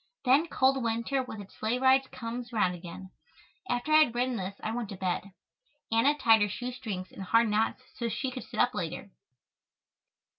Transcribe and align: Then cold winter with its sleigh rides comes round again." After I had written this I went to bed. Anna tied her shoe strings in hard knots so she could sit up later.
Then 0.25 0.47
cold 0.47 0.81
winter 0.81 1.21
with 1.21 1.39
its 1.41 1.53
sleigh 1.53 1.77
rides 1.77 2.07
comes 2.07 2.51
round 2.51 2.73
again." 2.73 3.11
After 3.69 3.93
I 3.93 3.97
had 4.05 4.15
written 4.15 4.35
this 4.35 4.59
I 4.63 4.71
went 4.71 4.89
to 4.89 4.95
bed. 4.97 5.31
Anna 5.91 6.17
tied 6.17 6.41
her 6.41 6.49
shoe 6.49 6.71
strings 6.71 7.11
in 7.11 7.21
hard 7.21 7.49
knots 7.49 7.83
so 7.93 8.09
she 8.09 8.31
could 8.31 8.43
sit 8.45 8.59
up 8.59 8.73
later. 8.73 9.11